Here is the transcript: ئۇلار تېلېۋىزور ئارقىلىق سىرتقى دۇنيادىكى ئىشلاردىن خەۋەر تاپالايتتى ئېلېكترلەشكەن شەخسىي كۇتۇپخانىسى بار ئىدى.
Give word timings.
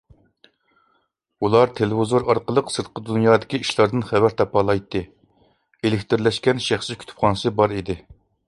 ئۇلار 1.47 1.71
تېلېۋىزور 1.79 2.25
ئارقىلىق 2.33 2.71
سىرتقى 2.77 3.05
دۇنيادىكى 3.11 3.61
ئىشلاردىن 3.65 4.07
خەۋەر 4.09 4.37
تاپالايتتى 4.41 5.03
ئېلېكترلەشكەن 5.83 6.69
شەخسىي 6.71 7.03
كۇتۇپخانىسى 7.05 7.55
بار 7.61 7.79
ئىدى. 7.81 8.03